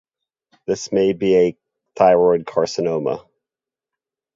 [0.65, 1.57] This may be a
[1.95, 3.29] thyroid carcinoma.